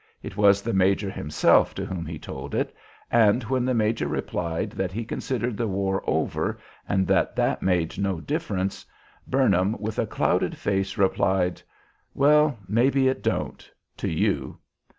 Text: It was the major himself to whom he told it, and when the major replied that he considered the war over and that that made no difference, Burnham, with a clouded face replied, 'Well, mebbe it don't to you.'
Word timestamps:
It 0.23 0.35
was 0.35 0.63
the 0.63 0.73
major 0.73 1.11
himself 1.11 1.75
to 1.75 1.85
whom 1.85 2.07
he 2.07 2.17
told 2.17 2.55
it, 2.55 2.75
and 3.11 3.43
when 3.43 3.65
the 3.65 3.75
major 3.75 4.07
replied 4.07 4.71
that 4.71 4.91
he 4.91 5.05
considered 5.05 5.57
the 5.57 5.67
war 5.67 6.01
over 6.07 6.57
and 6.89 7.05
that 7.05 7.35
that 7.35 7.61
made 7.61 7.99
no 7.99 8.19
difference, 8.19 8.83
Burnham, 9.27 9.77
with 9.79 9.99
a 9.99 10.07
clouded 10.07 10.57
face 10.57 10.97
replied, 10.97 11.61
'Well, 12.15 12.57
mebbe 12.67 12.95
it 12.97 13.21
don't 13.21 13.71
to 13.97 14.09
you.' 14.09 14.57